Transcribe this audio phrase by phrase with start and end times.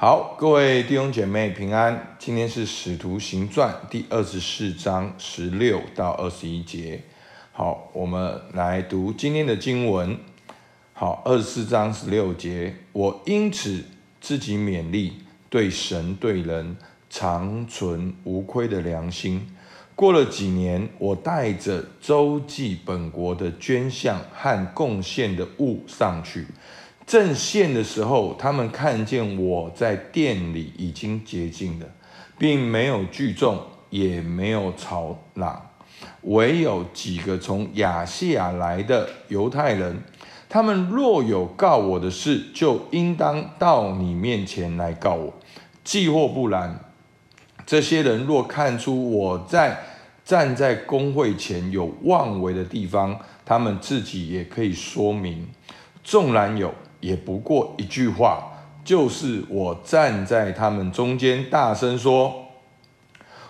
[0.00, 2.14] 好，各位弟兄姐妹平安。
[2.20, 7.02] 今天是《使徒行传》第二十四章十六到二十一节。
[7.50, 10.16] 好，我们来读今天的经文。
[10.92, 13.82] 好，二十四章十六节，我因此
[14.20, 15.14] 自己勉励，
[15.50, 16.76] 对神对人
[17.10, 19.50] 常存无亏的良心。
[19.96, 26.46] 过了几年，我带着周济本国的捐项和贡献的物上去。
[27.08, 31.86] 正献的时候，他们看见我在店里已经洁净了，
[32.36, 33.58] 并没有聚众，
[33.88, 35.70] 也没有吵嚷，
[36.24, 40.02] 唯有几个从亚细亚来的犹太人。
[40.50, 45.32] 他们若有告我的事，就应当到你面前来告我；
[45.82, 46.78] 既或不然，
[47.64, 49.78] 这些人若看出我在
[50.26, 55.48] 站在公会前有妄为的地方，他们自己也可以说明。
[56.04, 56.74] 纵然有。
[57.00, 58.52] 也不过一句话，
[58.84, 62.46] 就是我站在他们中间，大声说：“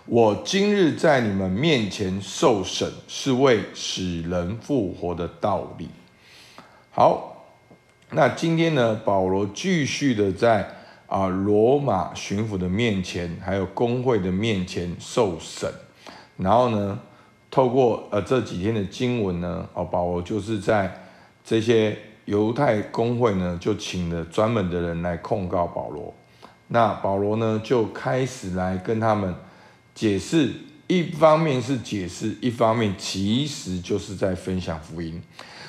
[0.05, 5.89] 我今日在你们面前受审，是为使人复活的道理。”
[6.93, 7.47] 好，
[8.11, 10.69] 那今天呢，保罗继续的在
[11.07, 15.73] 啊罗马巡抚的面前，还有公会的面前受审，
[16.37, 16.99] 然后呢，
[17.51, 21.05] 透过呃这几天的经文呢，哦，保罗就是在
[21.43, 21.97] 这些。
[22.29, 26.15] 犹太公会呢，就请了专门的人来控告保罗。
[26.67, 29.35] 那保罗呢，就开始来跟他们
[29.95, 30.53] 解释，
[30.89, 35.23] 一方面是解释，一方面其实就是在分享福音。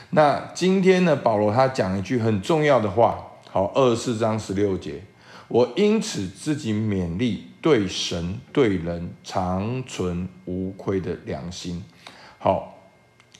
[0.10, 5.02] 那今天呢，保罗他讲一句很重要的话，好，二十四章十六节，
[5.48, 11.82] 我因此自己勉励，对神对人常存无亏的良心。
[12.38, 12.78] 好，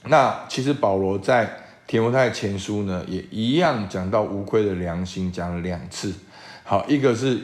[0.06, 1.66] 那其实保罗在。
[1.90, 6.14] 提摩太前书呢，也一样讲到无愧的良心，讲了两次。
[6.64, 7.42] 好，一个是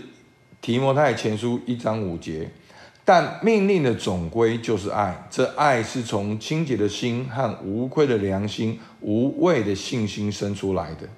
[0.62, 2.48] 提摩太前书一章五节，
[3.04, 11.10] 但命令的总归就是爱，这爱是从清洁的心和无愧的良心、无畏的信心生出来的。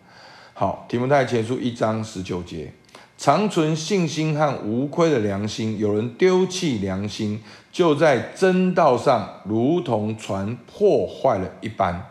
[0.54, 2.72] 好，提摩太前书一章十九节，
[3.18, 7.44] 常存信心和无愧的良心，有人丢弃良心，
[7.74, 12.06] 就在真道上如同船破坏了一般。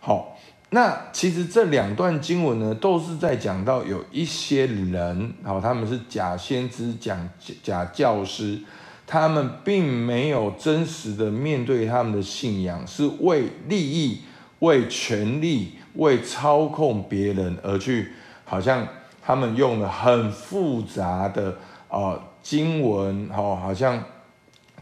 [0.00, 0.34] 好。
[0.70, 7.18] 那其实这两段经文呢，都是在讲到有一些人，好，他们是假先知、假
[7.62, 8.60] 假教师，
[9.06, 14.20] 他们并没有真实的面对他们的信仰，是为利益、
[14.58, 18.12] 为权力、为操控别人而去，
[18.44, 18.86] 好像
[19.22, 21.56] 他们用了很复杂的
[21.88, 24.04] 啊、经文，好，好像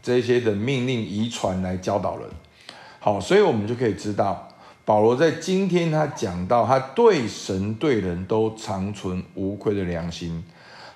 [0.03, 2.29] 这些的命令遗传来教导人，
[2.99, 4.46] 好，所以我们就可以知道。
[4.87, 10.45] 保罗在今天他讲到，他对神对人都常存无愧的良心。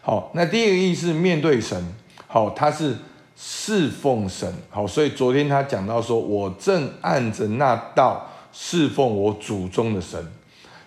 [0.00, 1.92] 好，那第一个意思面对神，
[2.28, 2.96] 好，他是
[3.36, 4.54] 侍奉神。
[4.70, 10.24] 好，所以昨天他讲到说，我正按着那道侍奉我祖宗的神。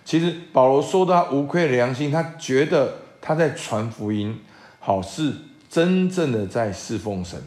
[0.02, 4.40] 其实保罗说到他无愧的良心，他觉得他在传福音，
[4.80, 5.30] 好，是
[5.68, 7.38] 真正的在侍奉神。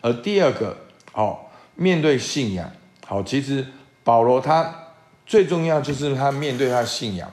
[0.00, 0.74] 而第二个，
[1.12, 2.70] 好，面对信仰，
[3.06, 3.66] 好，其实
[4.02, 4.80] 保罗他。
[5.26, 7.30] 最重要就是他面对他信仰。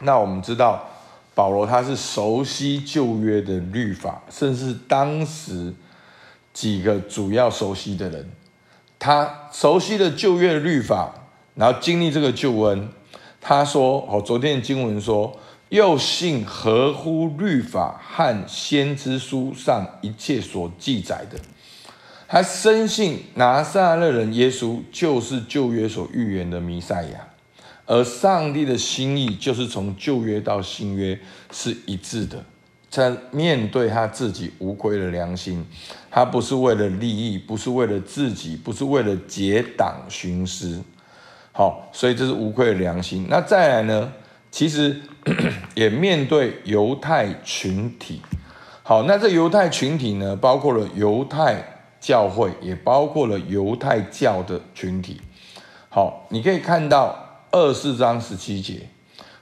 [0.00, 0.86] 那我们知道，
[1.34, 5.72] 保罗他是熟悉旧约的律法，甚至当时
[6.52, 8.30] 几个主要熟悉的人，
[8.98, 11.12] 他熟悉的旧约的律法，
[11.54, 12.88] 然后经历这个救恩。
[13.40, 15.38] 他说：“哦，昨天的经文说，
[15.68, 21.38] 又信合乎律法和先知书上一切所记载的。”
[22.34, 27.28] 他深信拿撒勒人耶稣就是旧约所预言的弥赛亚，
[27.86, 31.16] 而上帝的心意就是从旧约到新约
[31.52, 32.44] 是一致的。
[32.90, 35.64] 在面对他自己无愧的良心，
[36.10, 40.82] 他不是为了利益，不是为了自己，不是为了结党徇私。
[41.52, 43.28] 好，所以这是无愧的良心。
[43.30, 44.12] 那再来呢？
[44.50, 45.00] 其实
[45.76, 48.20] 也面对犹太群体。
[48.82, 51.70] 好，那这犹太群体呢，包括了犹太。
[52.04, 55.18] 教会也包括了犹太教的群体。
[55.88, 57.16] 好，你可以看到
[57.50, 58.86] 二四章十七节，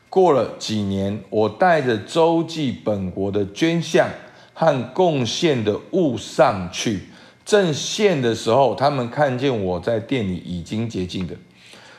[0.09, 4.09] 过了几年，我带着周济本国的捐项
[4.55, 7.01] 和贡献的物上去，
[7.45, 11.35] 正献的时候，他们看见我在店里已经洁净的。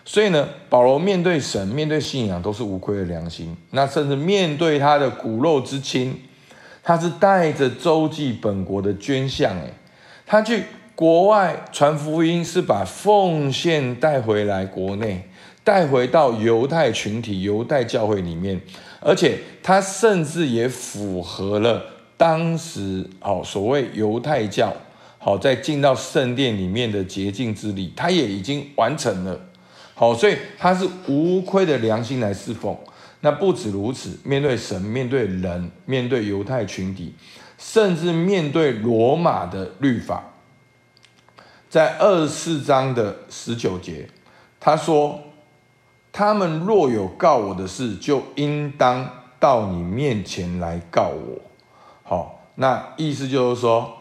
[0.05, 3.53] 所以呢，保罗面对神、面对信仰都是无愧的良心。
[3.71, 6.17] 那甚至面对他的骨肉之亲，
[6.81, 9.73] 他是带着周济本国的捐项，诶
[10.25, 10.63] 他去
[10.95, 15.23] 国外传福音，是把奉献带回来国内，
[15.63, 18.59] 带回到犹太群体、犹太教会里面，
[18.99, 21.83] 而且他甚至也符合了
[22.15, 24.73] 当时哦所谓犹太教
[25.17, 29.39] 好在进到圣殿里面的洁净之礼，他也已经完成了。
[29.95, 32.75] 好，所以他是无愧的良心来侍奉。
[33.21, 37.13] 那不止如此，面对神、面对人、面对犹太群体，
[37.57, 40.23] 甚至面对罗马的律法，
[41.69, 44.09] 在二十四章的十九节，
[44.59, 45.19] 他说
[46.11, 49.09] ：“他们若有告我的事，就应当
[49.39, 51.41] 到你面前来告我。”
[52.03, 53.93] 好，那意思就是说，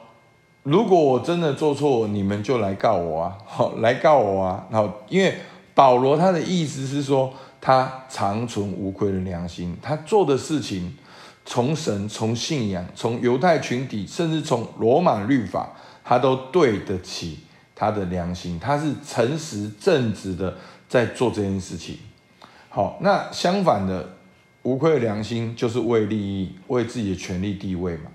[0.62, 3.38] 如果我真的做错，你们就来告我啊！
[3.46, 4.66] 好，来告我啊！
[4.70, 5.36] 好，因为
[5.74, 7.32] 保罗他的意思是说。
[7.64, 10.96] 他长存无愧的良心，他做的事情，
[11.44, 15.70] 从神、从信仰、从犹太群体，甚至从罗马律法，
[16.04, 17.40] 他都对得起
[17.74, 18.58] 他的良心。
[18.60, 20.56] 他是诚实正直的
[20.88, 21.98] 在做这件事情。
[22.68, 24.08] 好，那相反的，
[24.62, 28.10] 无愧良心就是为利益、为自己的权力地位嘛。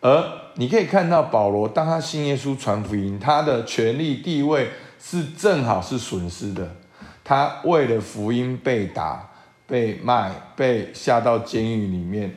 [0.00, 0.24] 而
[0.54, 6.74] 你可以看到保罗，当他信耶稣传福音，他的权力地位是正好是损失的。
[7.22, 9.30] 他为了福音被打、
[9.66, 12.34] 被卖、被下到监狱里面。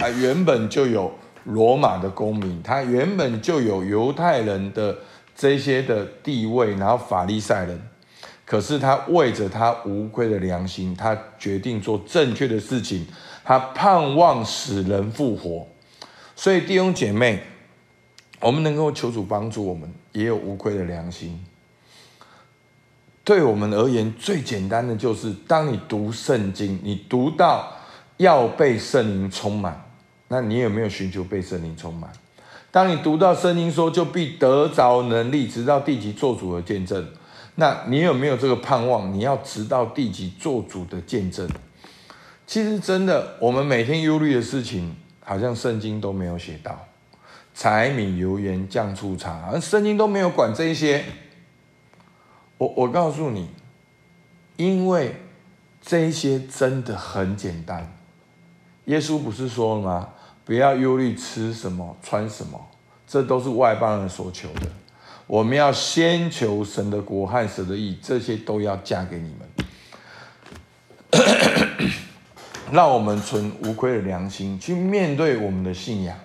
[0.00, 1.12] 他原本就有
[1.44, 4.96] 罗马的公民，他原本就有犹太人的
[5.36, 7.78] 这些的地位，然后法利赛人。
[8.46, 13.06] 可是他为着他无愧的良心，他决定做正确的事情。
[13.44, 15.68] 他盼望使人复活。
[16.34, 17.42] 所以弟兄姐妹，
[18.40, 21.44] 我们能够求主帮助我们，也有无愧的良心。
[23.22, 27.70] 对我们而言，最简单的就是，当你读圣经，你读到
[28.16, 29.89] 要被圣灵充满，
[30.32, 32.08] 那你有没有寻求被圣灵充满？
[32.70, 37.04] 当你读到圣经说，就必得着能力，直到地极做主的见证，
[37.56, 39.12] 那你有没有这个盼望？
[39.12, 41.50] 你要直到地极做主的见证。
[42.46, 44.94] 其实真的，我们每天忧虑的事情，
[45.24, 46.86] 好像圣经都没有写到，
[47.52, 51.04] 柴米油盐酱醋茶，而圣经都没有管这一些。
[52.56, 53.48] 我我告诉你，
[54.56, 55.16] 因为
[55.82, 57.92] 这一些真的很简单。
[58.84, 60.08] 耶稣不是说了吗？
[60.50, 62.60] 不要忧虑吃什么、穿什么，
[63.06, 64.62] 这都是外邦人所求的。
[65.28, 69.48] 我们要先求神的国和神的义，这些都要加给你们。
[72.72, 76.18] 让我们存无愧的良心去面对我们的信仰。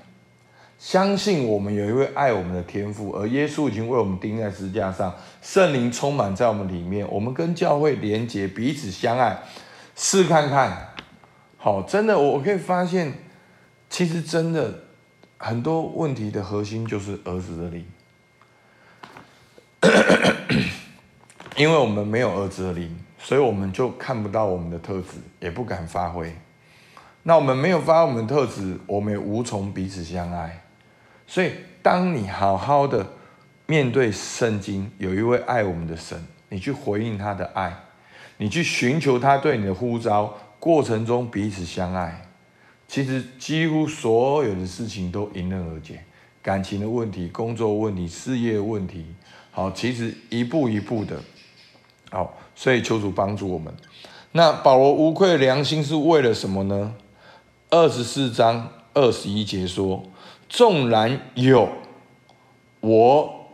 [0.79, 5.13] 相信我们有一位爱我们的天父，而耶稣已经为我们钉在十字架上，
[5.43, 9.37] 圣灵充满在我们里面，我们跟教会连结，彼此相爱，
[9.95, 10.95] 试看看。
[11.57, 13.13] 好，真的，我可以发现，
[13.95, 14.77] 其实真的
[15.37, 17.85] 很多问题的核心就是儿子的灵，
[21.55, 26.35] 因为我们没有儿子的灵，所以我们就看不到我们的特质，也不敢发挥。
[27.23, 30.61] 那我们没有发我们的特质，我们也无从彼此相爱。
[31.25, 33.07] 所以，当你好好的
[33.65, 37.73] 面对圣经，有一位爱我们的神，你去回应他的爱，
[38.35, 42.24] 你去寻求他对你的呼召，过程中彼此相爱，
[42.95, 45.99] 其实几乎所有的事情都迎刃而解。
[46.41, 49.05] 感情的问题、工作问题、事业问题，
[49.51, 51.19] 好，其实一步一步的，
[52.09, 53.73] 好，所以求主帮助我们。
[54.31, 56.95] 那保罗无愧良心是为了什么呢？
[57.69, 60.01] 二十四章二十一节说。
[60.47, 61.67] 纵然有，
[62.79, 63.47] 我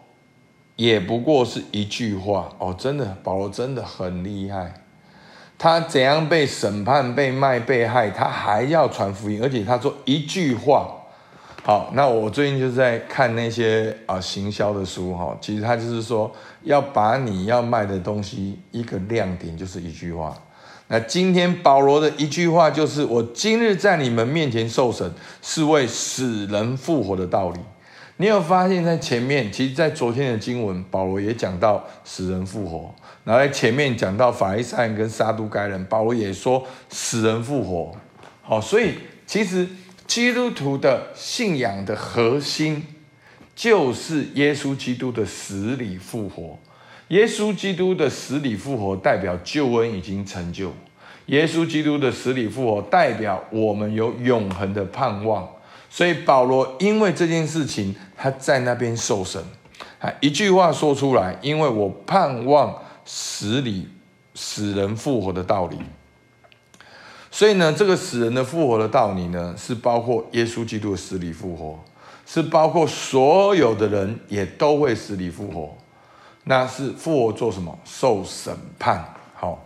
[0.76, 4.84] 也不过是一句话哦，真的，保罗真的很厉害。
[5.62, 10.90] 他怎样被审判、被卖、被害，他还要传福音，而且他说一句话。
[11.62, 16.32] 好，那我最近就是在看那些啊行销的书哈，其实他就是说
[16.64, 20.36] 要把你要卖的东西一个亮点，就是一句话。
[20.88, 25.10] 那今天保罗的一句话就是：“我今日在你们面前受审，
[25.44, 27.60] 是为死人复活的道理。”
[28.22, 37.92] 你有发现，在前面，其实，在昨天的经文，保罗也讲到死人复活；然后在前面讲到法利赛人跟撒都该人，保罗也说死人复活。
[38.44, 38.94] 好，所以
[39.26, 39.68] 其实
[40.06, 42.86] 基督徒的信仰的核心，
[43.56, 46.60] 就是耶稣基督的死里复活。
[47.08, 50.72] 耶稣基督的死里复活代表救恩已经成就，
[51.26, 55.50] 耶稣基督的死里复活代表我们有永恒的盼望。
[55.94, 59.44] 所以保罗因为这件事情，他在那边受审，
[60.22, 63.90] 一句话说出来，因为我盼望死里
[64.34, 65.78] 死人复活的道理。
[67.30, 71.78] 所以呢，这个死人的复活的道理呢，是包括耶稣基督的死里复活，
[72.26, 75.78] 是包括所有的人也都会死里复活。
[76.46, 77.78] 那是复活做什么？
[77.84, 79.14] 受审判。
[79.36, 79.66] 好，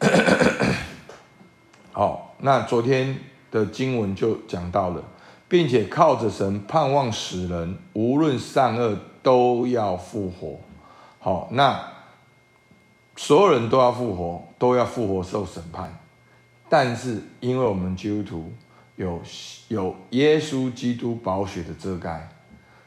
[1.92, 3.16] 好，那昨天
[3.54, 5.04] 的经文就讲到了，
[5.48, 10.58] 并且靠着神盼望死人，无论善恶都要复活。
[11.20, 11.80] 好，那
[13.14, 15.96] 所有人都要复活，都要复活受审判。
[16.68, 18.52] 但是因为我们基督徒
[18.96, 19.22] 有
[19.68, 22.28] 有耶稣基督宝血的遮盖，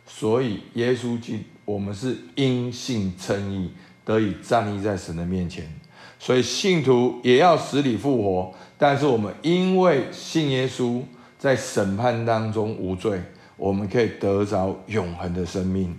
[0.05, 3.71] 所以耶稣基我们是因信称义，
[4.03, 5.73] 得以站立在神的面前。
[6.19, 11.01] 所以信徒也要死里复活，但是我们因为信耶稣，
[11.37, 13.21] 在审判当中无罪，
[13.55, 15.95] 我们可以得着永恒的生命。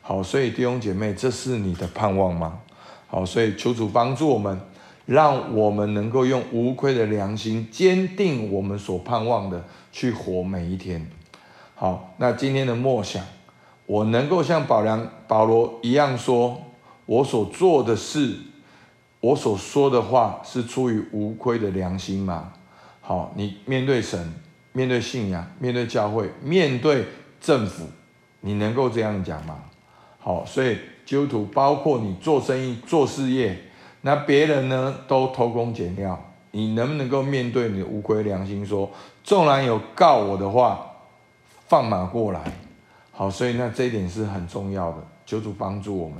[0.00, 2.60] 好，所以弟兄姐妹，这是你的盼望吗？
[3.08, 4.58] 好，所以求主帮助我们，
[5.04, 11.06] 让我们能够用无愧的良心，坚定我们所盼望的，去活每一天。
[11.74, 13.22] 好，那今天的默想，
[13.84, 16.58] 我能够像保良保罗一样说，
[17.04, 18.34] 我所做的事。
[19.20, 22.52] 我所说的话是出于无愧的良心吗？
[23.00, 24.32] 好，你面对神、
[24.72, 27.04] 面对信仰、面对教会、面对
[27.40, 27.84] 政府，
[28.40, 29.58] 你能够这样讲吗？
[30.18, 33.58] 好，所以基督徒包括你做生意、做事业，
[34.02, 36.22] 那别人呢都偷工减料，
[36.52, 38.88] 你能不能够面对你的无愧良心说，
[39.24, 40.86] 纵然有告我的话，
[41.66, 42.40] 放马过来？
[43.10, 46.18] 好，所以那这一点是很重要的，求主帮助我们。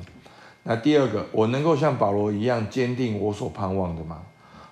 [0.71, 4.21] 那第二个，我能够像保罗一样坚定我所盼望的吗？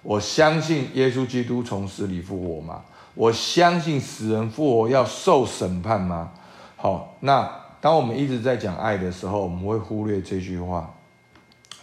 [0.03, 2.85] 我相信耶稣基督从死里复活吗？
[3.15, 6.33] 我相信死人复活要受审判吗？
[6.77, 7.51] 好，那
[7.81, 10.93] 当我们一直在讲爱的时候，我们会忽略这句话。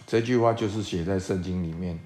[0.06, 1.98] 这句话就是写在圣经里面，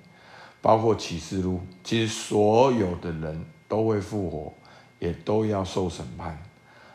[0.63, 4.53] 包括启示录，其实所有的人都会复活，
[4.99, 6.43] 也都要受审判。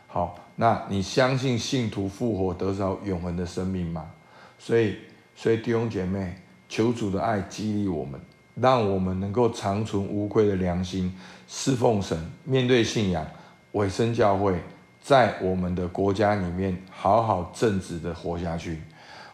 [0.08, 4.10] 好，那你相信信徒复活得着永恒的生命吗？
[4.66, 4.96] 所以，
[5.36, 6.34] 所以弟兄姐妹，
[6.70, 8.18] 求主的爱激励我们，
[8.54, 11.14] 让我们能够长存无愧的良心，
[11.46, 13.26] 侍奉神，面对信仰，
[13.72, 14.58] 委身教会，
[15.02, 18.80] 在我们的国家里面好好正直的活下去。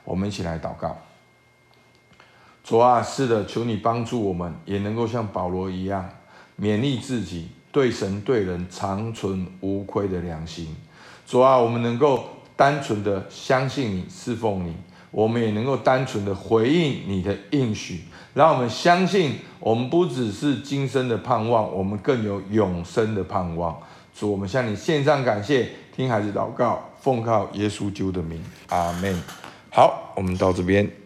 [0.03, 0.99] 我们一起来祷告。
[2.65, 6.11] 主啊，是的，求你帮助我们，也能够像保罗一样，
[6.61, 10.75] 勉励自己，对神对人长存无愧的良心。
[11.25, 12.25] 主啊，我们能够
[12.57, 14.75] 单纯的相信你，侍奉你。
[15.11, 18.01] 我们也能够单纯的回应你的应许，
[18.35, 23.77] 让我们相信，我们不只是今生的盼望，我们更有永生的盼望。
[24.15, 29.21] 主，我们向你献上感谢，听孩子祷告，奉靠耶稣救的名，阿门。
[29.71, 31.00] 好，我们到这边。